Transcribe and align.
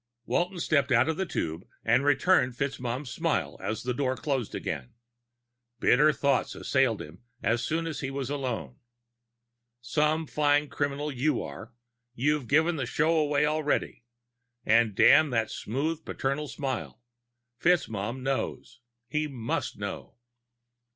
Walton 0.25 0.59
stepped 0.59 0.91
out 0.91 1.07
of 1.07 1.17
the 1.17 1.27
tube 1.27 1.63
and 1.85 2.03
returned 2.03 2.55
FitzMaugham's 2.57 3.11
smile 3.11 3.55
as 3.59 3.83
the 3.83 3.93
door 3.93 4.15
closed 4.17 4.55
again. 4.55 4.95
Bitter 5.79 6.11
thoughts 6.11 6.55
assailed 6.55 7.03
him 7.03 7.21
as 7.43 7.63
soon 7.63 7.85
as 7.85 7.99
he 7.99 8.09
was 8.09 8.27
alone. 8.31 8.79
_Some 9.83 10.27
fine 10.27 10.69
criminal 10.69 11.11
you 11.11 11.43
are. 11.43 11.71
You've 12.15 12.47
given 12.47 12.77
the 12.77 12.87
show 12.87 13.15
away 13.15 13.45
already! 13.45 14.03
And 14.65 14.95
damn 14.95 15.29
that 15.29 15.51
smooth 15.51 16.03
paternal 16.03 16.47
smile. 16.47 16.99
FitzMaugham 17.59 18.23
knows! 18.23 18.79
He 19.07 19.27
must 19.27 19.77
know! 19.77 20.15